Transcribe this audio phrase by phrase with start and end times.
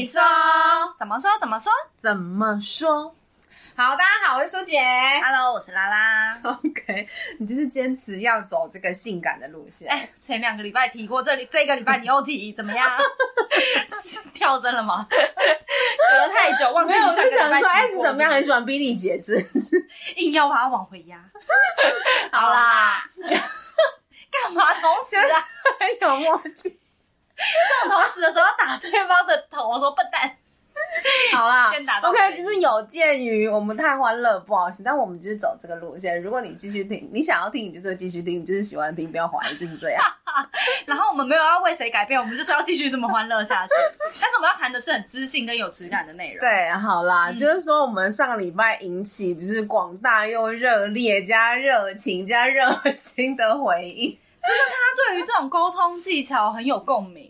[0.00, 0.22] 你说，
[0.98, 1.30] 怎么说？
[1.38, 1.70] 怎么说？
[2.00, 3.14] 怎么说？
[3.76, 4.80] 好，大家好，我是舒姐。
[5.22, 6.40] Hello，我是拉拉。
[6.42, 7.06] OK，
[7.38, 9.86] 你就是坚持要走这个性感的路线。
[9.90, 12.90] 哎、欸，前两个礼拜提过，这里这个礼拜你又提，怎么样？
[14.32, 15.06] 跳针了吗？
[15.06, 16.94] 隔太久忘记。
[16.94, 18.32] 没有，我就想说，哎，是怎么样？
[18.32, 19.38] 很喜欢逼你姐子，
[20.16, 21.22] 硬要把它往回压。
[22.32, 23.04] 好啦，
[24.32, 25.44] 干嘛同时啊？
[25.78, 26.79] 很有默契。
[27.82, 30.36] 这种同时的时候要打对方的头，我说笨蛋。
[31.36, 36.20] 好啦先打，OK，就是有鉴于我们太欢乐，不好意思，但我们就是走这个路线。
[36.20, 40.02] 如果你继续听，你想要听，你就是会继续听，你就是喜欢听，不要怀疑，就是这样。
[40.86, 43.72] 然后我们没有要为谁改变，我们就是要继续这么欢乐下去。
[44.20, 46.40] 但是我们要谈的是很知性跟有质感的内容。
[46.40, 54.18] 对，好啦，嗯、就是说我们上个礼拜引起就是广大又热烈加热情加热心的回应。
[54.42, 57.29] 就是他对于这种沟通技巧很有共鸣，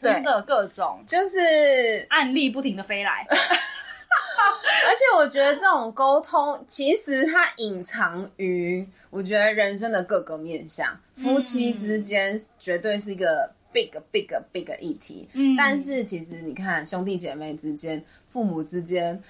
[0.00, 19.22] 真的各种就是案例不停的飞来， 而且我觉得这种沟通其实它隐藏于我觉得人生的各个面向，夫妻之间绝对是一个 big big big 议题，嗯，但是其实你看兄弟姐妹之间、父母之间。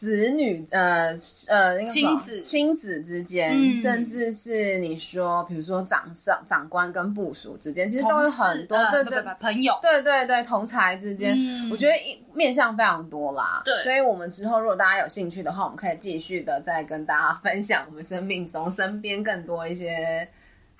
[0.00, 1.14] 子女呃
[1.48, 11.92] 呃，亲子亲子之间，嗯、甚至是你说，比如说长上长官跟部属之间，其实都有很多，呃、对对对，朋友，对对对，同才之间，嗯、我觉得
[12.32, 13.60] 面向非常多啦。
[13.62, 20.26] 对，所以我们之后如果大家有兴趣的话，我们可以继续的再跟大家分享我们生命中身边更多一些。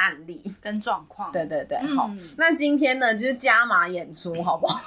[0.01, 2.11] 案例跟状况，对对对，嗯、好。
[2.39, 4.81] 那今天呢，就是加码演出，好不好？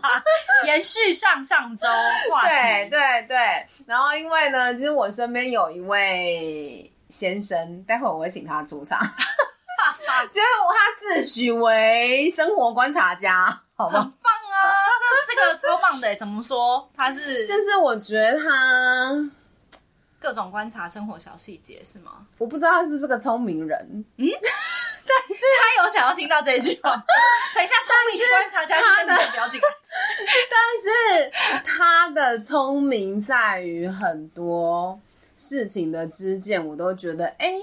[0.66, 1.88] 延续上上周
[2.30, 3.38] 话题，对对对。
[3.86, 9.00] 然后因为呢，就是我身边有一位先生，待会我会请他出场。
[10.30, 14.02] 就是他自诩为生活观察家，好不好？
[14.02, 14.60] 很棒啊！
[15.00, 16.86] 这这个超棒的，怎么说？
[16.94, 19.30] 他是就是我觉得他。
[20.20, 22.26] 各种观察生活小细节是吗？
[22.36, 24.28] 我不知道他是不是个聪明人，嗯，但
[25.34, 26.90] 是他有想要听到这一句话。
[27.54, 29.58] 等一下，聪明观察家他的表情。
[30.50, 35.00] 但是他的聪明在于很多
[35.36, 37.62] 事情的知见，我都觉得哎、欸，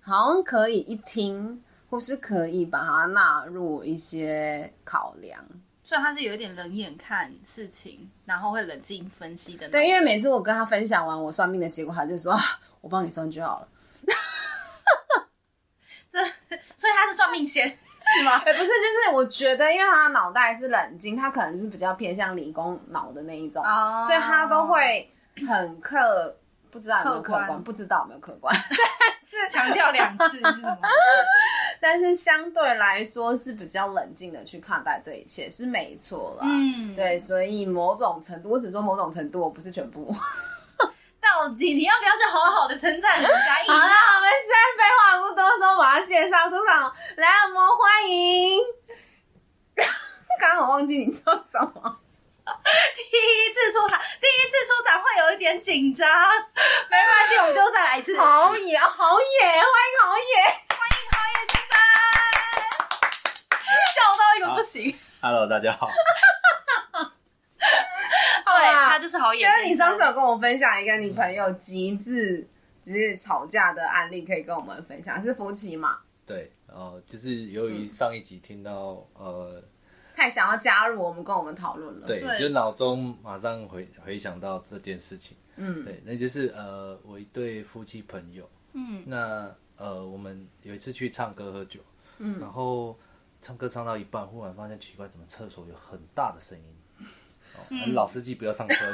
[0.00, 5.44] 好像可以一听，或是可以把它纳入一些考量。
[5.88, 9.68] 所以他是有一点冷眼看事情，然后会冷静分析的。
[9.68, 12.40] 对，因为每次我跟他分享完我算命的结果，他就说：“啊、
[12.80, 13.68] 我帮你算就好了。
[16.10, 16.18] ”这，
[16.74, 18.36] 所以他是算命仙是吗？
[18.38, 25.08] 欸、 不是，就是我觉得，因为他的脑袋是冷静，他可能是比较偏向理工脑的那一种，哦、所以他都会
[25.46, 26.36] 很客，
[26.72, 28.52] 不知道有没有客观，客观不知道有没有客观，
[29.40, 30.78] 是 强调两次是什么？
[31.80, 36.46] 但是相对来说是比较冷静的去看待这一切，是没错啦。
[36.48, 40.12] 嗯，对，所以某种程度，我只说某种程度，我不是全部。
[41.20, 43.72] 到底你要不要去好好的称赞人家？
[43.72, 46.94] 好了，我们现在废话不多说，把他介绍出场。
[47.16, 48.60] 来，我们欢迎。
[50.38, 51.98] 刚刚我忘记你说什么。
[52.94, 56.08] 第一次出场，第一次出场会有一点紧张，
[56.88, 58.16] 没关系，我们就再来一次。
[58.18, 60.22] 好野，好野，欢迎好野。
[60.70, 61.70] 欢迎好野先生，
[63.94, 65.90] 笑到一个不行，Hello，大家好。
[67.58, 69.40] 对，他就是好野。
[69.40, 72.48] 就是你上次有跟我分享一个你朋友极致
[72.80, 75.98] 就是吵架的案例，可以跟我们分享，是夫妻嘛？
[76.24, 79.60] 对，呃，就是由于上一集听到，呃，
[80.16, 82.06] 太想要加入我们，跟我们讨论了。
[82.06, 85.36] 对，就脑中马上回回想到这件事情。
[85.56, 91.80] 嗯，对，那就是呃，我一对夫妻朋友，嗯，那呃，我们有一次去唱歌喝酒，
[92.18, 92.98] 嗯，然后。
[93.42, 96.64] 唱歌唱到一半，忽然发现奇怪，怎么厕所有很大的声音？
[97.54, 98.74] 哦嗯、老司机不要上车？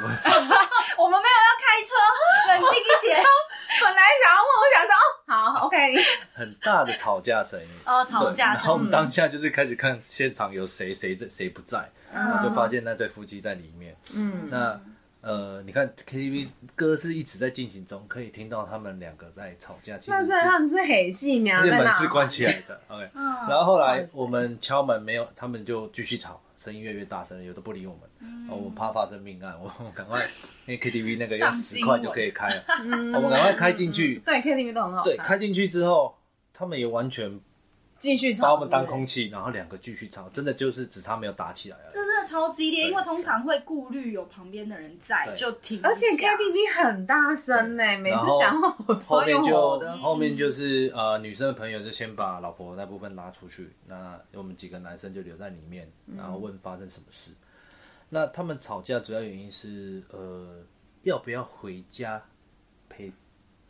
[0.99, 1.95] 我们没有要开车，
[2.49, 3.17] 冷静一点。
[3.81, 5.01] 本来想要问，我想说，哦，
[5.51, 5.77] 好，OK。
[6.33, 8.63] 很大的吵架声音哦，吵架声。
[8.63, 13.95] 然后我们当下就是开始看现场有谁谁在谁不在，然后就发现那对夫妻在里面。
[14.13, 14.79] 嗯，那。
[15.25, 19.97] 呃，你看 KTV 歌是一直在进行中，可以听到他们两个在吵架。
[19.97, 21.63] 其实那是他们是黑戏吗？
[21.63, 22.77] 那门是关起来的。
[22.89, 23.09] OK，
[23.47, 28.01] 然后后来我们敲门没有，他们就继续吵，声音越越大声，有的不理我们。
[28.49, 30.19] 我们怕发生命案， 我们赶快，
[30.65, 32.63] 因为 KTV 那个要十块就可以开了，
[33.15, 34.21] 我们赶快开进去。
[34.25, 35.03] 对，KTV 都很好。
[35.03, 36.15] 对，开进去之后，
[36.53, 37.39] 他们也完全。
[37.97, 41.91] 继续吵，把我们当空气，然后两个继续吵，真的就是只差没有打起来了。
[41.93, 45.79] 真的超激烈，因为通常会顾虑有旁边的人在，就停。
[45.83, 57.33] 而且 KTV 很大声呢，每次讲话我后面就后面就是呃，女生的朋友就先把老婆那部分拉出去，那我们几个男生就留在里面，然后问发生什么事。
[58.09, 60.63] 那他们吵架主要原因是呃，
[61.01, 62.23] 要不要回家
[62.87, 63.11] 陪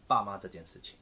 [0.06, 0.98] 爸妈这件事情。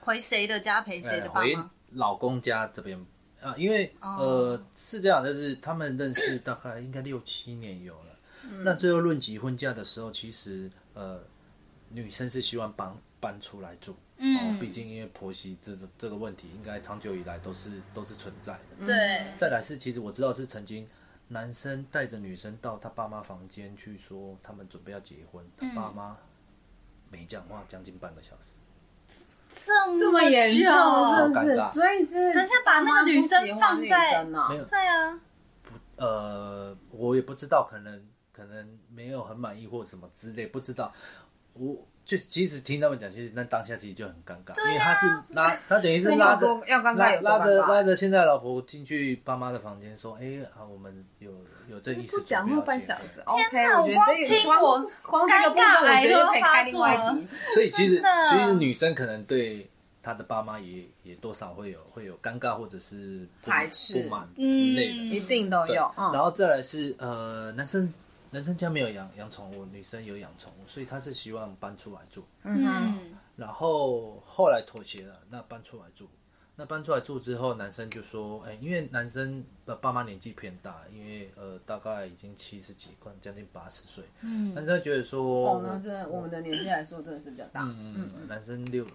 [0.00, 1.40] 回谁的家陪谁的爸妈？
[1.40, 1.56] 回
[1.90, 2.98] 老公家这边
[3.46, 4.18] 啊，因为、oh.
[4.18, 8.18] 呃是这样，就是他们认识大概应该六七年有了。
[8.42, 11.20] 嗯、那最后论及婚嫁的时候，其实呃
[11.90, 13.94] 女生是希望搬搬出来住。
[14.16, 18.86] 嗯，哦，毕竟因为婆媳这个这个问题，应该长久以来都是都是存在的。
[18.86, 18.96] 对。
[19.36, 20.84] 再来是，其实我知道是曾经
[21.28, 26.16] 男生带着女生到他爸妈房间去说他们准备要结婚，他爸妈
[27.10, 28.58] 没讲话将近半个小时。
[29.58, 31.60] 这么这么严重，是不是？
[31.72, 35.18] 所以是等下把那个女生放在没有对啊，
[35.62, 40.92] 不呃，我也不知道，可能可能没有很满意或什么之类，不知道
[41.54, 41.76] 我。
[42.06, 51.32] 就其实听他们讲，其实那当下其实就很尴尬，因为他是拉，他等于是拉着拉拉着拉着现在老婆进去爸妈的房间，说：“哎，啊，我们有
[51.68, 57.26] 有这意思。”讲话半小时，OK，我觉得这个光光这个部分，我觉得可以开另外一集。
[57.52, 58.00] 所以其实
[58.30, 59.68] 其实女生可能对
[60.00, 65.90] 他的爸妈也也多少会有会有尴尬或者是排斥不满之类的，一定都有。
[65.96, 67.92] 然后再来是呃男生。
[68.30, 72.24] 男生家没有养养宠物，女生有养宠物，所以他是希望搬出来住。
[72.42, 76.08] 嗯，然后后来妥协了，那搬出来住。
[76.58, 84.02] 那搬出来住之后，男生就说：“哎，因为男生的爸妈年纪偏大，因为呃大概已经七十几，快将近八十岁。
[84.22, 87.62] 嗯，男生觉得说，哦，那这我们的年纪来说，真的是比较大。
[87.62, 88.86] 嗯嗯嗯，男生六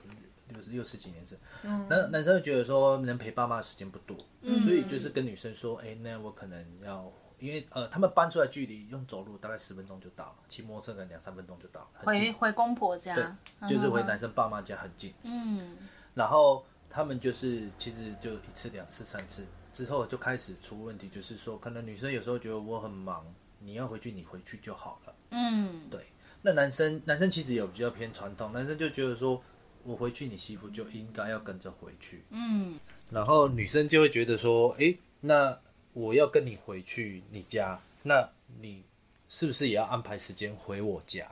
[0.49, 7.09] 六十六十几年生，嗯，那男生会觉得说能陪爸妈的时间不多，嗯，所以就是跟女生说：哎，那我可能要。”
[7.41, 11.87] 因为呃，他们搬出来距离用走路大概十分钟就到了，骑摩托车可能两三分钟就到了。
[12.03, 13.15] 回回公婆家，
[13.59, 15.11] 对，就是回男生爸妈家很近。
[15.23, 15.75] 嗯，
[16.13, 19.43] 然后他们就是其实就一次、两次、三次
[19.73, 23.25] 之后就开始出问题，就是说可能女生有时候觉得我很忙，
[23.57, 25.15] 你要回去你回去就好了。
[25.31, 26.05] 嗯，对。
[26.43, 29.41] 那男生男生其实有比较偏传统，男生就觉得说
[29.83, 32.23] 我回去你媳妇就应该要跟着回去。
[32.29, 32.79] 嗯，
[33.09, 35.57] 然后女生就会觉得说，哎，那。
[35.93, 38.29] 我要跟你回去你家，那
[38.61, 38.83] 你
[39.29, 41.29] 是不是也要安排时间回我家？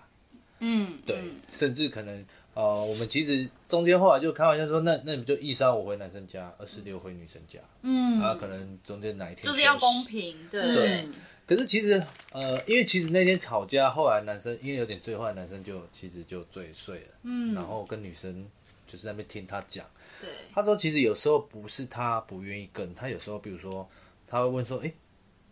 [0.60, 10.62] 嗯，对，嗯、甚至可能呃，我们其实中间后来就开玩笑说，那那你就一三五回男生家，二四六回女生家，嗯，然后，可能中间哪一天就是要公平，对。
[10.76, 11.08] 对，
[11.48, 12.04] 可是其实
[12.34, 18.46] 呃，因为其实那天吵架，后来男生因为有点醉坏，男生就其实就醉睡了，嗯，然后跟女生
[18.86, 19.86] 就是在那边听他讲，
[20.20, 23.90] 对，他说其实有时候不是他不愿意跟他，有时候比如说。
[24.30, 24.94] 他会问说：“哎，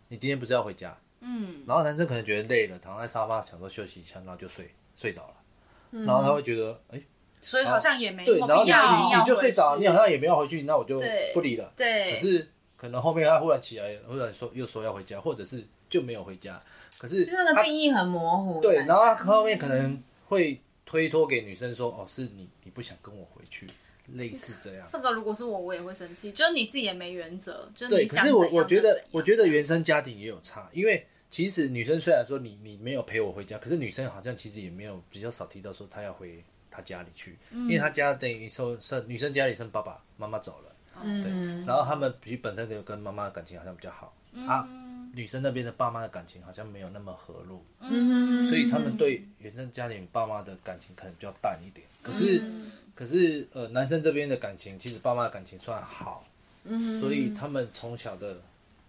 [0.08, 5.34] 你今天不是要回家？”嗯，然后男生可能觉得累了，躺在沙发想说休息一下，然后就睡睡着了。
[5.90, 7.02] 嗯、然后他会觉得：“哎，
[7.42, 8.70] 所以好像也没对，然后你
[9.18, 11.02] 你就睡着，你好像也没有回去，那我就
[11.34, 12.12] 不理了。”对。
[12.12, 16.60] 可是可能后面他忽然起来，忽然说又说要回家，或者是就没有回家。
[17.00, 18.60] 可是就那个定义很模糊。
[18.60, 23.66] 对，然后他后面可能会推脱给女生说：“哦，是你你不想跟我回去。”
[24.14, 26.32] 类似这样，这个如果是我，我也会生气。
[26.32, 28.06] 就是你自己也没原则，就是对。
[28.06, 40.74] 可是我我觉得，我觉得原生家庭也有差，因为其实女生虽然说你你没有陪我回家，可是女生好像其实也没有比较少提到说她要回她家里去，嗯、因为她家等于说是女生家里生爸爸妈妈走了，
[41.04, 41.66] 嗯、对。
[41.66, 44.66] 然后他们其实本身就跟妈妈的感情好像比较好，嗯、啊，
[45.12, 52.42] 女生那边的爸妈的感情好像没有那么和睦，嗯，所以他们对原生家庭爸妈的感情可能比较淡一点，可是。
[52.98, 56.24] 嗯可是，呃，男生这边的感情，其实爸妈的感情算好，
[56.64, 58.36] 嗯，所以他们从小的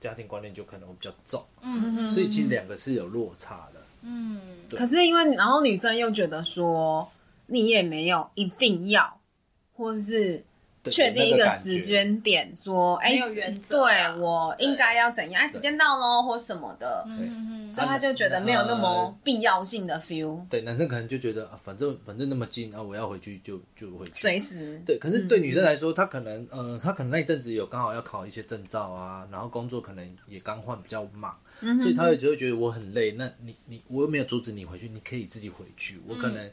[0.01, 7.07] 家庭观念就可能会比较重，嗯，所以其实两个是有落差的，嗯，可是因为然后女生又觉得说，
[7.45, 9.15] 你也没有一定要，
[9.75, 10.43] 或者是
[10.85, 13.19] 确定一个时间点，说，哎，
[13.69, 15.41] 对我应该要怎样？
[15.41, 17.57] 哎，时间到喽，或什么的，嗯。
[17.69, 20.43] 所以他就觉得没有那么必要性的 feel。
[20.49, 24.11] 对，男生可能就觉得啊，反正反正那么近啊，我要回去就就回去。
[24.15, 24.81] 随时。
[24.83, 31.37] 对，可是对女生来说，她可能呃，她可能那一阵子有刚好要考一些证照啊，然后工作可能也刚换比较忙，
[31.79, 33.11] 所以她会只会觉得我很累。
[33.11, 36.01] 那你你我又没有阻止你回去，你可以自己回去。
[36.07, 36.49] 我可能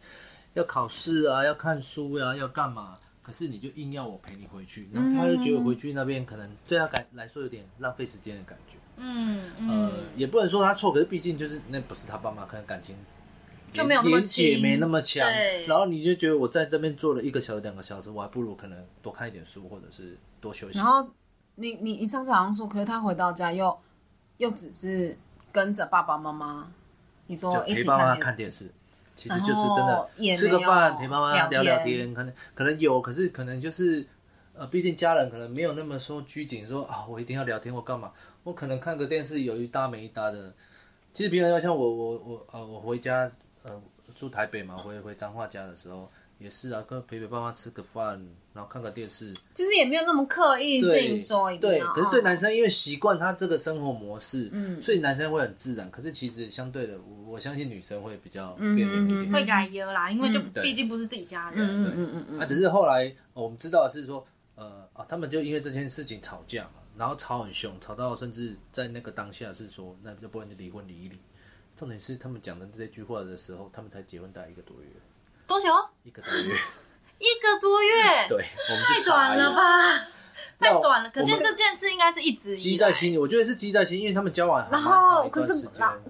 [0.53, 2.93] 要考试啊，要看书呀，要干嘛？
[3.27, 8.77] 可是你就硬要我陪你回去，然后他就觉得回去那边可能对他感来说有点浪费时间的感觉。
[8.99, 12.95] 嗯，呃，也不能说他错，可是毕竟就是那不是他爸妈，可能感情
[13.73, 15.29] 就没有连结没那么强。
[15.67, 20.79] 然后你就觉得我在这边坐了一个小时、两个小时，我还不如可能多看一点书，或者是多休息。
[20.79, 21.11] 然后
[21.57, 23.77] 你你你上次好像说，可是他回到家又
[24.37, 25.19] 又只是
[25.51, 26.71] 跟着爸爸妈妈，
[27.27, 28.71] 你说一起陪爸妈看电视。
[29.17, 34.07] 其实就是真的吃个饭陪妈妈聊聊天，可能可能有，可是可能就是
[34.55, 38.13] 呃，毕竟家人可能没有那么说拘谨，说啊，我一定要聊天或干嘛。
[38.45, 40.55] 我可能看个电视有一搭没一搭的
[41.13, 43.31] 其实平常要像我我我呃我回家
[43.65, 43.83] 呃
[44.15, 46.09] 住台北嘛，回回彰化家的时候
[46.39, 48.23] 也是啊，跟陪陪爸妈吃个饭，
[48.57, 55.91] 然后看个电视，就是也没有那么刻意性说一定对，可是对男生因为习惯他这个生活模式，嗯，所以男生会很自然。
[55.91, 66.71] 可是其实相对的，我我相信女生会比较变脸一点，会改优啦，因为就毕竟不是自己家人，嗯嗯嗯嗯，啊，只是后来我们知道的是说，呃啊，他们就因为这件事情吵架嘛。
[66.99, 71.19] 然后吵很凶，吵到甚至在那个当下是说，那就不然就离婚离一离。
[71.77, 74.89] 重点是他们讲的这句话的时候，他们才结婚大概一个多月。
[75.47, 75.67] 多久？
[76.05, 76.55] 一个多月。
[77.19, 78.27] 一个多月。
[78.29, 80.09] 对，我们太短了吧？
[80.59, 81.11] 太短了。
[81.11, 83.19] 可见这件事应该是一直积在心里。
[83.19, 85.53] 我觉得是积在心，因为他们交往然后可是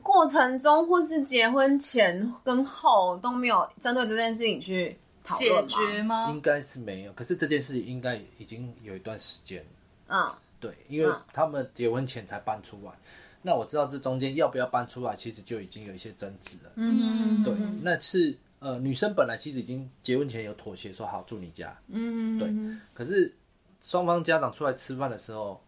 [0.02, 6.30] 过程中或是结婚前跟后都没有针对这件事情去讨论解决吗？
[6.30, 7.12] 应该是没有。
[7.12, 9.64] 可是这件事应该已经有一段时间。
[10.08, 10.32] 嗯。
[10.58, 12.96] 对，因为他们结婚前才搬出来，嗯、
[13.42, 16.70] 那我知道这中间要不要搬出来，其实就已经有一些争执了。
[16.76, 21.76] 嗯，对，那是呃，女生本来其实已经结婚前有妥协，说好住你家。
[21.88, 22.48] 嗯，对。
[22.94, 23.32] 可是
[23.80, 25.62] 双方家长出来吃饭的时候，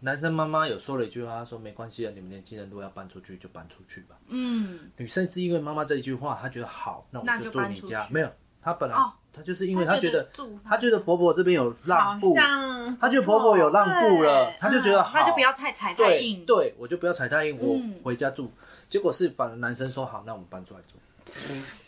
[0.00, 8.06] 男生妈妈有说了一句话，他说：“没关系啊，你们年轻人如果要搬出去就搬出去吧。”嗯，女生是因为妈妈这一句话，她觉得好，那我就住你家。
[8.10, 8.30] 没有，
[8.60, 8.96] 她本来。
[8.96, 10.28] 哦她就是因为她觉得，
[10.64, 12.32] 她觉得婆婆这边有让步，
[13.00, 16.44] 她觉得婆婆有让步了，她就觉得好，那就不要太踩太硬。
[16.46, 18.48] 对，我就不要踩太硬，我回家住。
[18.88, 20.94] 结果是反而男生说好，那我们搬出来住。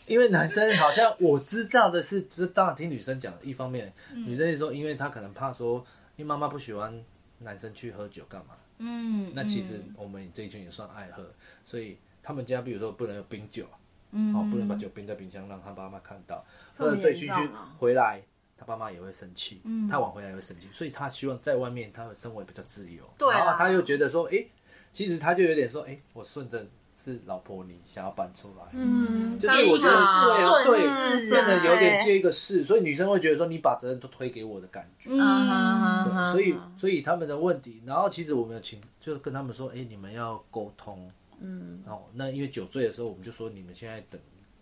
[0.07, 3.33] 因为男生好像我知道的是，这当然听女生讲。
[3.41, 5.85] 一方面，女生就说，因为她可能怕说，
[6.15, 7.03] 因为妈妈不喜欢
[7.39, 8.55] 男生去喝酒干嘛。
[8.79, 11.23] 嗯，那其实我们这一群也算爱喝，
[11.65, 13.65] 所以他们家比如说不能有冰酒。
[14.11, 16.41] 嗯，哦，不能把酒冰在冰箱，让他爸妈看到，
[16.73, 18.21] 喝醉醺醺回来，
[18.57, 19.59] 他爸妈也会生气。
[19.65, 23.03] 嗯，他晚回来也会生气，所以他希望在外面，他的生活比较自由。
[23.17, 24.45] 对，然后他又觉得说，哎，
[24.93, 26.65] 其实他就有点说，哎，我顺着
[27.13, 35.09] 是老婆，你想要搬出来，嗯，就是我觉得是对，真的有点接一个事，所以女生会觉得说，你把责任都推给我的感觉。
[35.11, 41.09] 嗯，所以所以他们的问题，然后其实我们有请，就跟他们说，哎，你们要沟通。
[41.39, 44.19] 嗯，哦，那因为酒醉的时候，我们就说你们现在等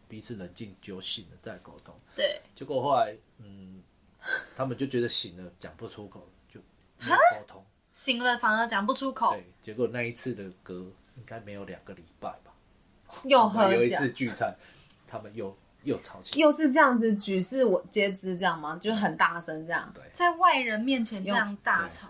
[0.08, 1.96] 彼此冷静酒醒了再沟通。
[2.16, 3.82] 对，结果后来，嗯，
[4.56, 6.60] 他们就觉得醒了讲不出口，就
[7.00, 7.66] 没有沟通。
[7.94, 9.32] 醒了反而讲不出口。
[9.32, 10.86] 对，结果那一次的歌
[11.16, 12.52] 应该没有两个礼拜吧，
[13.24, 14.56] 又喝有一次聚餐，
[15.08, 18.78] 他们又又吵起来，又是这样子举世我皆知这样吗？
[18.82, 22.08] 就很大声这样，对，在外人面前这样大吵，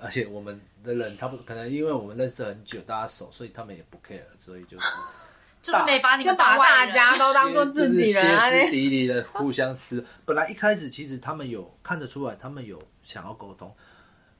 [0.00, 0.60] 而且我们。
[0.82, 4.88] 的人差不多，可能因为我们认识很久，大家熟，所以他们也不 care，所以就是
[5.60, 10.02] 就是没把你就把大家都当做自己人， 歇斯底里的互相撕。
[10.24, 13.70] 本来一开始其实他们有看得出来，他们有想要沟通，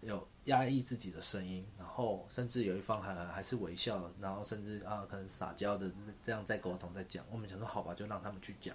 [0.00, 5.90] 有压抑自己的声音，然后甚至有一方还还是微笑，然后甚至啊可能撒娇的
[6.22, 7.24] 这样在沟通在讲。
[7.30, 8.74] 我们想说好吧，就让他们去讲。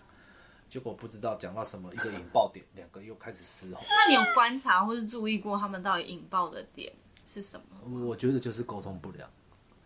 [0.67, 3.81] 结果不知道讲到什么一个引爆点，两个又开始嘶吼。
[3.88, 6.91] 那你有观察或是注意过他们到底引爆的点？
[7.27, 8.05] 是什么？
[8.07, 9.29] 我觉得就是沟通不良，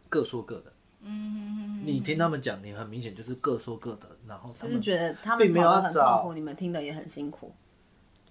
[0.09, 0.73] 各说各的。
[1.01, 7.53] 嗯，你听他们讲，你很明显就是各说各的，然后他们就是觉得他们并没有要找你们听的也很辛苦。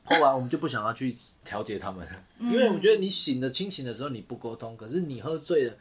[0.08, 2.06] 后来我们就不想要去调节他们，
[2.40, 5.74] 因为我觉得你醒的清醒的时候你不沟通，可是你喝醉了，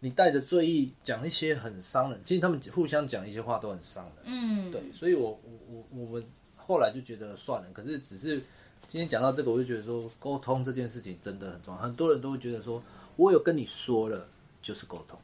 [0.00, 2.20] 你带着醉意讲一些很伤人。
[2.24, 4.24] 其实他们互相讲一些话都很伤人。
[4.24, 6.24] 嗯，对，所以我我我我们
[6.56, 8.42] 后来就觉得算了，可是只是。
[8.88, 11.80] 今天讲到这个，我就觉得说沟通这件事情真的很重要。
[11.80, 12.82] 很多人都会觉得说，
[13.14, 14.26] 我有跟你说了
[14.60, 15.16] 就是沟通。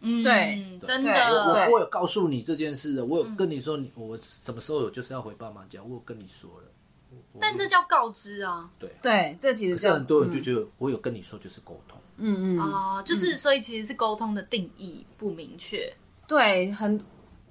[0.00, 6.66] 嗯，对，真的，我我有告诉你这件事的，我有跟你说，你我什么时候有就是要回爸妈家，我有跟你说了。
[7.40, 8.68] 但这叫告知啊。
[8.78, 11.98] 对对，这其实是很多人就觉得我有跟你说就是沟通。
[12.16, 15.92] 嗯嗯啊，就是所以其实是沟通的定义不明确。
[16.28, 17.02] 对，很。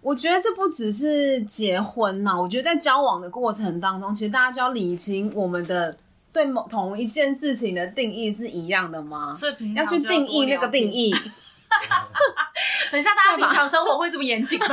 [0.01, 5.95] 我觉得这不只是结婚呐，我觉得在交往的过程当中，其实大家就要理清我们的
[6.33, 9.35] 对某同一件事情的定义是一样的吗？
[9.39, 11.13] 所以平要去定义那个定义。
[12.91, 14.65] 等一下，大家平常生活会这么严谨吗？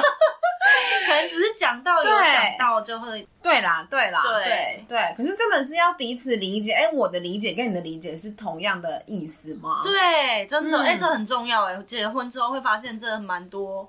[1.07, 3.27] 可能只是讲到有想到就会。
[3.43, 5.15] 对啦，对啦，对对对。
[5.17, 9.81] 可是真的是要彼此理解，哎，我的理解跟你的理解是同样的意思吗？
[9.83, 11.65] 对，真的，哎，这很重要。
[11.65, 13.89] 哎，结婚之后会发现这蛮多。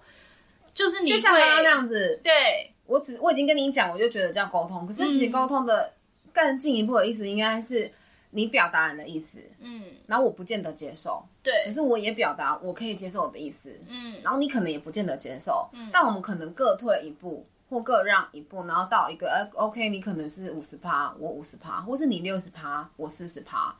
[0.74, 4.88] 就是你就像刚刚那样子，对，我只我已经跟你讲，我就觉得叫沟通。
[4.88, 5.92] 可是其实沟通的
[6.32, 7.92] 更进一步的意思，应该是
[8.30, 23.76] 你表达人的意思，嗯，然后我不见得接受，对，可是我也表达我可以接受我的意思，嗯，然后你可能也不见得接受，嗯，但我们可能各退一步或各让一步，然后到一个呃，OK，你可能是五十趴，我五十趴，或是你六十趴，我四十趴，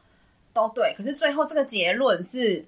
[0.54, 0.94] 都对。
[0.98, 2.66] 可是最后这个结论是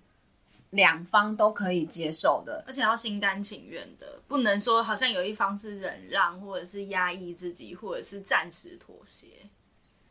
[0.71, 9.27] 两方都可以接受的，而且要心甘情愿的，不能说好像有一方是忍让，或者是压抑自己，或者是暂时妥协。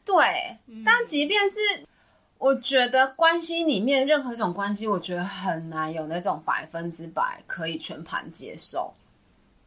[0.04, 1.58] 对，嗯、但即便是
[2.40, 8.94] 我觉得关系里面任何一种关系，我觉得很难有那种百分之百可以全盘接受，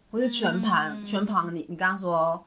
[0.09, 1.55] 或是全盘、嗯、全盘。
[1.55, 2.43] 你你刚刚说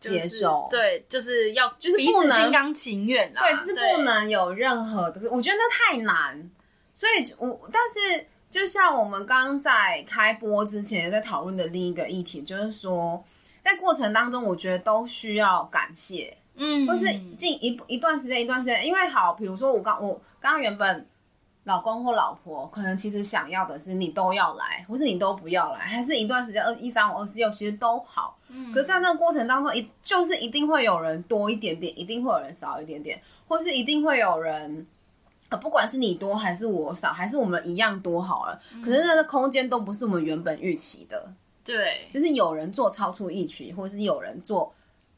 [0.00, 5.30] 接受，就是、对，就是要就是不能心甘情愿啦，对，就是不能有任何的。
[5.30, 6.50] 我觉得那太难。
[6.94, 13.22] 所以我，我但是就像我们刚刚在开播之前在讨论的另一个议题，就是说，
[13.62, 21.06] 在过程当中，我觉得都需要感谢，嗯，或是近一一段时间一段时间，因为好，比如说我刚我刚刚原本
[21.64, 34.86] 老公或老婆可能其实想要的是你都要来，或是你都不要来，还是一段时间二一三五二四六，其实都好，嗯，可是在那个过程当中，一就是一定会有人多一点点，一定会有人少一点点，或是一定会有人。
[35.60, 38.60] 不管是你多还是我少，还是我们一样多好了。
[38.72, 41.28] 嗯、可是那个空间都不是我们原本预期的，
[41.64, 44.72] 对，就是有人做超出预期，或者是有人做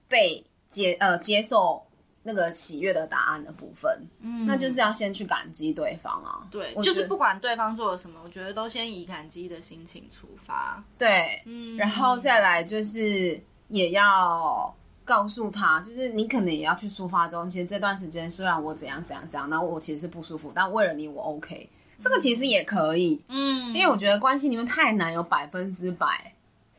[0.09, 0.43] 被
[0.73, 1.81] 接呃接受
[2.25, 6.43] 那个喜悦的答案的部分，嗯，那就是要先去感激对方啊。
[6.51, 10.83] 对，就是不管对方做了什么，我觉得都先以感激的心情出发。
[10.99, 14.75] 对，嗯，然后再来就是也要。
[15.05, 17.51] 告诉他，就是你可能也要去抒发中。
[17.51, 21.69] 其实这段时间虽然我怎样怎样怎样，然后我其实是不舒服，但为了你我 OK，
[22.01, 23.21] 这个其实也可以。
[23.27, 26.32] 嗯，因为我觉得关系里面太难有百分之百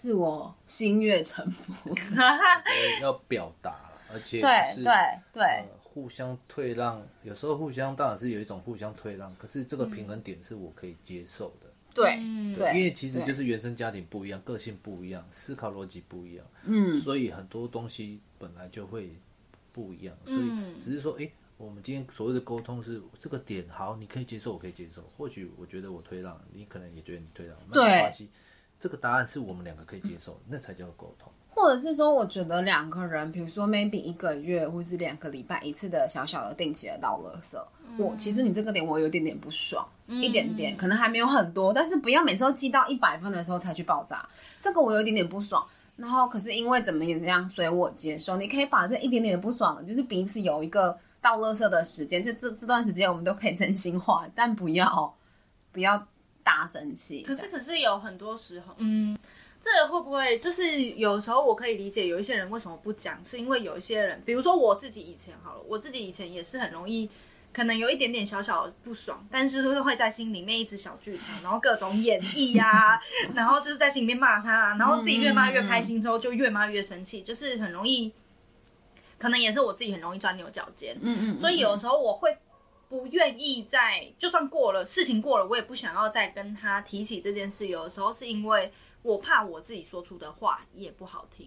[0.03, 1.95] 是我心悦诚服。
[3.01, 4.83] 要表达，而且、就是、对对。
[5.33, 11.67] 对、呃，互相退让，有时候互相当然是有一种互相退让，可是这个平衡点是我可以接受的。
[11.95, 12.17] 对，
[12.57, 19.09] 对，因为其实就是原生家庭不一样，个性不一样，思考逻辑不一样，嗯，所以很多东西本来就会
[19.71, 28.27] 不一样，所以只是说，哎，我们今天所谓的沟通是这个点好，你可以接受，我可以接受，或许我觉得我退让，你可能也觉得你退让，没关系，
[28.83, 31.31] 这个答案是我们两个可以接受，那才叫沟通。
[31.51, 44.27] 或者是说，我觉得两个人，比如说 maybe 一个月或是两个礼拜一次的小小的定期的倒垃圾，嗯、我其实你这个点我有点点不爽，嗯、一点点，可能还没有很多，但是不要每次都记到一百分的时候才去爆炸，
[44.59, 45.65] 这个我有一点点不爽。
[45.95, 48.35] 然后可是因为怎么也这样，所以我接受。
[48.35, 55.15] 你可以把这一点点的不爽，就是彼此有一个倒垃圾的时间，就这这段时间我们都可以真心话，但不要
[55.71, 56.05] 不要
[56.43, 57.23] 大生气。
[57.23, 59.17] 可是可是有很多时候，嗯。
[59.65, 67.09] 这个会不会就是有时候我可以理解有一些人为什么不讲，是因为有一些人，比如说我自己以前好了，我自己以前也是很容易，
[67.53, 73.01] 可能有一点点小小的不爽，但是就是会在心里面一直小剧场，然后各种演绎呀、啊，
[73.33, 78.11] 然后就是在心里面骂他，然后自己越骂越开心，之后就越骂越生气，就是很容易，
[79.17, 82.37] 可能也是我自己很容易钻牛角尖，嗯嗯，所以有时候我会
[82.93, 88.71] 不愿意再，就算过了事情过了，我也不想要再跟他提起这件事，有的时候是因为。
[89.03, 91.45] 我怕我自己说出的话也不好听，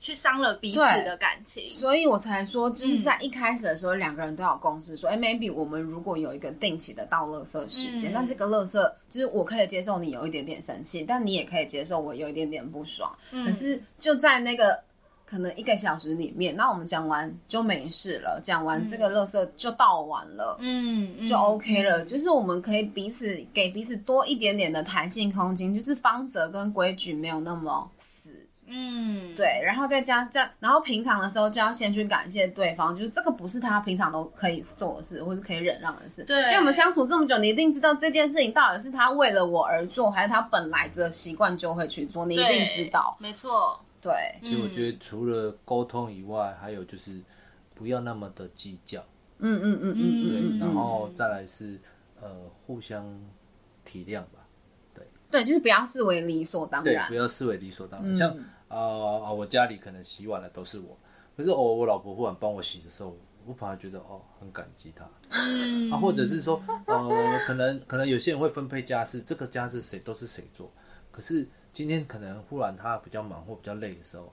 [0.00, 8.72] 去伤了彼此的感情，所以我才说，就是在一开始的时候，两、嗯、个人都有共识说，哎、欸、，maybe 我们如果有一个定期的倒垃圾时间，那、嗯、这个垃圾
[9.08, 13.16] 就是我可以接受你有一点点生气，但你也可以接受我有一点点不爽。
[13.30, 14.85] 嗯、可是就在那个。
[15.26, 22.02] 可能一个小时里面，那我们讲完就没事了，讲完这个垃圾就倒完了，嗯，就 OK 了。
[22.02, 28.30] 嗯、就是我们可以彼此给彼此多一点点的弹性空间，就是方则跟规矩没有那么死，
[28.68, 29.60] 嗯，对。
[29.64, 36.22] 然后再加这样，然后平常的时候就要先去感谢对方，就是这个不是他平常都可以做的事，或是可以忍让的事。
[36.22, 43.76] 对，因为我们相处这么久，你一定知道这件事情到底是他为了我而做，还是他本来的习惯就会去做，你一定知道，没错。
[44.00, 47.20] 对，其实我觉得除了沟通以外，嗯、还有就是
[47.74, 49.04] 不要那么的计较。
[49.38, 51.78] 嗯嗯嗯嗯，对，然后再来是
[52.20, 52.28] 呃
[52.66, 53.04] 互相
[53.84, 54.46] 体谅吧。
[54.94, 57.06] 对对，就是不要视为理所当然。
[57.06, 58.14] 对，不要视为理所当然。
[58.14, 58.30] 嗯、像
[58.68, 60.96] 啊啊、呃，我家里可能洗碗的都是我，
[61.36, 65.06] 可是哦我老婆忽然帮我洗的时候，我反而觉得哦很感激她。
[65.28, 70.72] 嗯、啊，或者是说呃，可能可能有些人会分配家事，这个家事谁都是谁做，
[71.16, 71.48] 可是。
[71.76, 74.32] 今天可能忽然他比较忙或比较累的时候，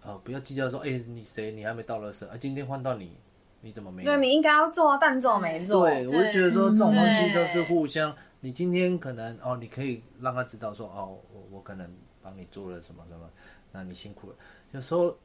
[0.00, 3.16] 呃，不要计较说，哎、欸，你谁你还没到垃圾，啊，今天换到你，
[3.62, 4.04] 你怎么没？
[4.04, 5.88] 对，你应该要做，但你怎么没做？
[5.88, 8.14] 对，我就觉得说这种东西都是互相。
[8.38, 13.28] 你今天可能哦，你可以让他知道说，哦，我我可能帮你做了什么什么，
[13.72, 14.36] 那你辛苦了。
[14.70, 15.18] 有时候。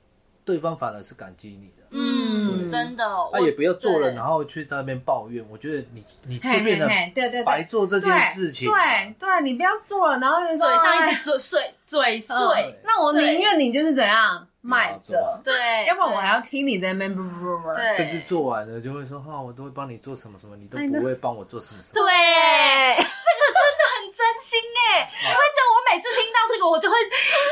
[0.45, 5.45] 对方反而是感激你的，嗯，真的，他也不要做了，然后去在那边抱怨。
[5.49, 12.35] 我觉得你你这边的对对白做这件事情，对对，你不要做了，然后就说嘴上一直嘴碎嘴碎。
[12.83, 15.53] 那我宁愿你就是怎样卖着，对，
[15.87, 17.15] 要不然我还要听你在那边，
[17.75, 22.05] 对，甚至做完了就会说哈，我都会帮你做什么什么，你都不会帮我做什么什么。
[22.05, 22.11] 对，
[22.97, 23.82] 这个真的很
[24.13, 24.59] 真心
[24.91, 26.95] 哎，因为这我每次听到这个，我就会，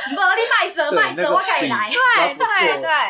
[0.10, 2.46] 你卖折卖折，我改来，对对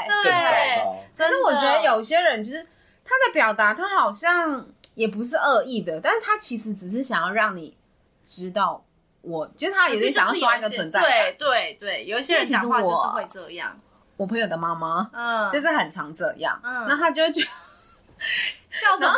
[0.08, 0.82] 对对。
[1.18, 2.64] 可是我觉得有些人就是
[3.04, 7.76] 他的表达，他好像也不是恶意的，但是他其实只是想要让你
[8.24, 8.84] 知道，
[9.22, 11.10] 我就是他也是想要刷一个存在感。
[11.10, 13.78] 对对对，有一些人讲话就是会这样。
[14.18, 17.50] 我朋友的妈妈，嗯，就是很常这样，嗯，那他就会觉得
[18.70, 19.14] 笑什么？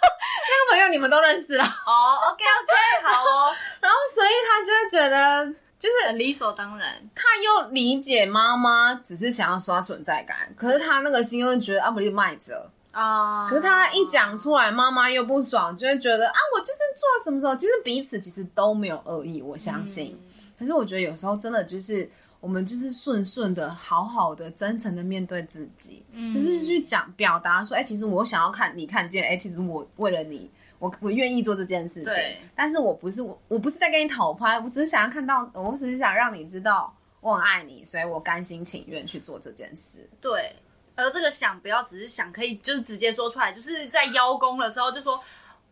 [0.48, 1.92] 那个朋友你们都认识了哦
[2.30, 3.54] ，OK OK， 好哦。
[3.80, 5.46] 然后所以他就会觉得，
[5.78, 6.94] 就是很理所当然。
[7.14, 13.46] 他又理解妈妈只是想要刷存在感，可是他那个心又会觉得阿姆利卖着啊。
[13.48, 20.18] 可是他一讲出来，妈妈又不爽，就会觉得啊，我就是做什么时候，其实彼此其实都没有恶意，我相信。
[20.58, 22.10] 可是我觉得有时候真的就是。
[22.40, 40.54] 我们就是顺顺的、好好的、真诚的面对自己，嗯，就是去讲、表达说，哎、欸，其实我想要看你看见，哎、欸，其实我为了你，我我愿意做这件事情，对，但是我不是我，我不是在跟你讨拍，我只是想要看到，我只是想让你知道我很爱你，所以我甘心情愿去做这件事，对。
[40.94, 45.20] 而这个想不要只是想，可以就是直接说出来，就是在邀功了之后就说。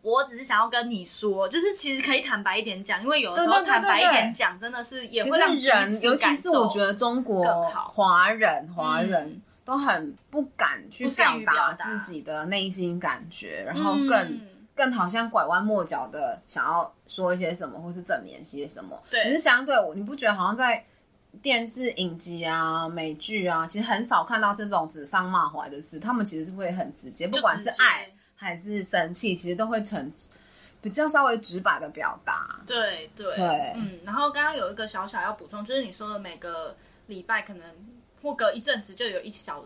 [0.06, 7.44] 我只是想要跟你说，就是其实可以坦白一点讲，因为有的时候坦白一点讲，真的是也会让人，尤其是我觉得中国
[7.92, 14.40] 华人华人都很不敢去表达自己的内心感觉，然后更
[14.76, 18.96] 更好像拐弯抹角的想要说一些什么，或是证明一些什么。
[19.10, 20.84] 对，可是相对我，你不觉得好像在
[21.42, 28.08] 电视影集啊、美剧啊，其实很少看到这种指桑骂槐的事，他们其实是会很直接，不管是爱。
[28.36, 30.12] 还是生气，其实都会成
[30.82, 32.60] 比较稍微直白的表达。
[32.66, 33.98] 对对对，嗯。
[34.04, 37.68] 然后刚刚有一个小小要补充，就是你说的每个礼拜可能
[38.22, 39.64] 或隔一阵子就有一小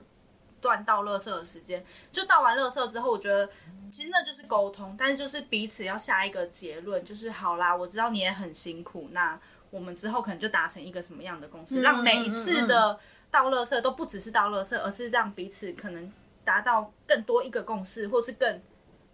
[0.60, 3.50] 段倒垃圾的时间，就倒完垃圾之后，我觉得
[3.90, 9.38] 其实那就是沟通，但是就是彼此要下一个结论，就是好啦，我知道你也很辛苦，那
[9.70, 12.98] 我们之后可能就达成一个什么样的共识，嗯、让每一次的
[13.30, 16.12] 倒垃圾都不只是倒垃圾，而是让彼此可能。
[16.44, 18.60] 达到更多一个共识，或是更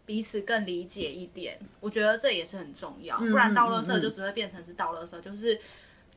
[0.04, 3.18] 彼此更理解一点，我觉得这也是很重要。
[3.18, 5.58] 不然倒垃圾就只会变成是倒垃圾，就是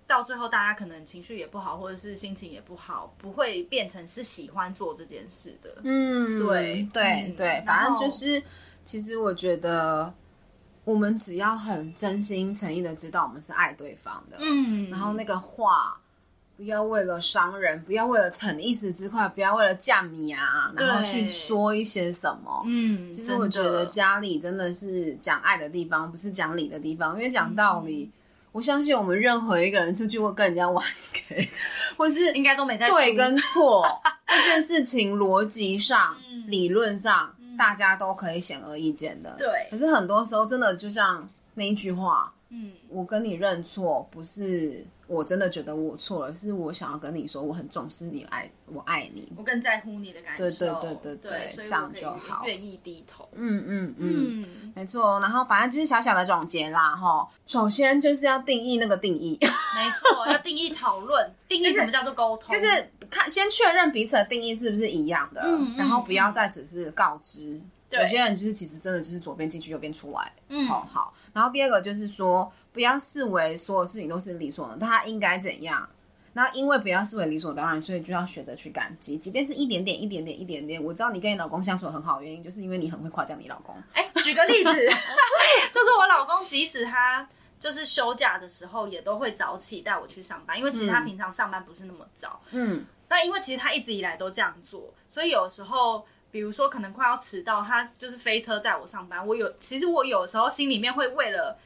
[0.05, 5.75] 到最后大家可能情绪也不好，或者是心情也不好，不会变成是喜欢做这件事的。
[5.83, 8.41] 嗯，对对对，对，反正就是，
[8.85, 10.13] 其实我觉得
[10.83, 15.99] 我们只要很真心诚意的知道我们是爱对方的，嗯，然后那个话。
[16.59, 22.63] 不要为了伤人，不要为了逞一时之快，不要为了嫁米啊，然后去说一些什么。
[22.65, 27.15] 嗯，其实我觉得家里真的是讲爱的地方，不是讲理的地方。
[27.15, 28.11] 因为讲道理，嗯、
[28.51, 31.49] 我相信我们任何一个人出去会跟人家玩 K，
[31.95, 33.87] 或是应该都没在对跟错
[34.27, 39.33] 这件事情，逻辑上、嗯、理论上，嗯、大家都可以显而易见的。
[39.37, 44.85] 对，可是很多时候真的就像那一句话，嗯，我跟你认错不是。
[45.09, 50.43] 我真的觉得我错了，是我想要跟你说，我很重视你爱，我爱你，我更在乎你的感受。
[50.43, 53.27] 对对对对对，这样就好，愿意低头。
[53.33, 55.19] 嗯嗯嗯，嗯没错。
[55.19, 57.27] 然后反正就是小小的总结啦，哈。
[57.47, 67.59] 首先就是要定义那个定义， 没错，要定义讨论，定义什么叫做沟通，就是看先确认彼此的定义是不是一样的，嗯、然后不要再只是告知。
[67.89, 71.11] 对有些人就是其实真的就是左边进去右边出来，嗯，好好。
[71.33, 72.51] 然后第二个就是说。
[72.71, 75.87] 不要视为所有事情都是理所当然，他应该怎样？
[76.33, 80.81] 那因为不要视为理所当然，所以就要学着去感激，即便是一点点、一点点、一点点。
[80.81, 83.75] 我知道你跟你老公相处很好的原因，就是因为你很会夸奖你老公。
[83.93, 84.71] 哎、欸，举个例子，
[85.73, 87.27] 就是我老公，即使他
[87.59, 92.39] 就是休假的时候，也都会早起带我去上班，因为其实他平常上班不是那么早。
[92.51, 99.25] 嗯，但因为其实他一直以来都这样做，所以有时候，比如说可能快要迟到，他就是飞车载我上班。
[99.25, 101.57] 我有，其实我有时候心里面会为了。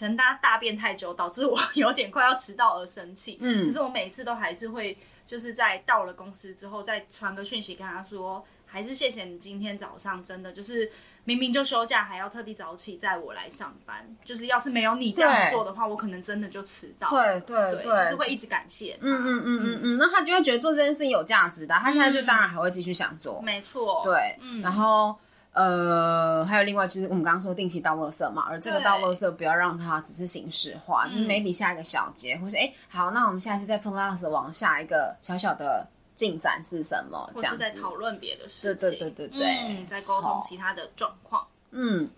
[0.00, 3.36] 可能大家大便太久，导致我 有点快要迟到而生气。
[3.42, 10.90] 嗯，可是我每一次都还是会，就是在到了公司之后，再传个讯息跟他说，还是谢谢你今天早上真的就是
[11.24, 14.16] 明明就休假，还要特地早起载我来上班。
[14.24, 17.10] 就是要是没有你这样做的话，我可能真的就迟到。
[17.10, 18.96] 对对对，就是会一直感谢。
[19.02, 23.40] 嗯嗯嗯嗯嗯，那他就会觉得做这件事情有价值的，他现在就当然还会继续想做。
[23.42, 25.14] 嗯、没错，对，嗯、然后。
[25.52, 37.30] 呃，还有另外就是我们刚刚说定期倒垃圾嘛，而这个倒垃圾不要让它只是形式化，就是 maybe 下一个小节，嗯、或是哎，好，那我们下次再 plus 往下一个小小的进展是什么？
[37.36, 41.46] 这样子在讨论别的事情，对对对对对，嗯，在沟通其他的状况。
[41.72, 42.08] 嗯，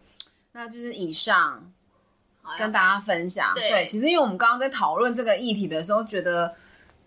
[0.52, 1.72] 那就是以上
[2.58, 3.54] 跟大家分享。
[3.54, 6.54] 对，对，其实因为我们刚刚在讨论这个议题的时候，觉得。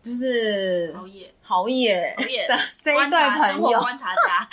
[0.06, 4.48] 就是好野，好野， 好野的这一对朋友，观察家，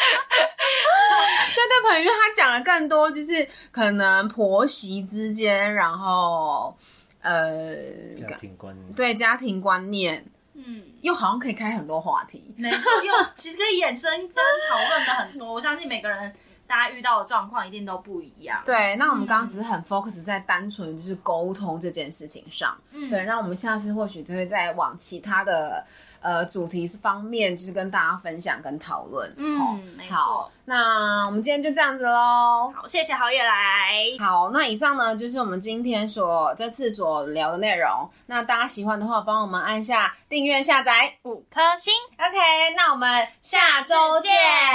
[1.55, 6.77] 这对朋友他讲了更多，就是可能婆媳之间，然后
[7.21, 7.75] 呃，
[8.17, 16.33] 家庭观念，对家庭观念，嗯，又好像可以开很多话题，没错，又其实可以衍生跟讨论的很多，我相信每个人。
[16.65, 18.63] 大家遇到的状况一定都不一样。
[18.65, 22.75] 对，那我们刚刚只是很 focus 在单纯就是沟通这件事情上。
[22.93, 25.85] 嗯，对，那我们下次或许就会再往其他的
[26.23, 29.33] 呃主题方面，就是跟大家分享跟讨论。
[29.37, 29.81] 嗯。
[30.09, 32.73] 好，那我们今天就这样子喽。
[32.75, 33.95] 好，谢谢好野来。
[34.19, 38.09] 好，那以上呢就是我们今天所这次所聊的内容。
[38.27, 41.93] 那大家喜欢的话，帮我们按下订阅、下载五颗星。
[42.19, 44.33] OK，那我们下周见，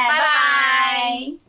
[0.10, 0.20] 拜拜。
[0.20, 1.47] 拜拜。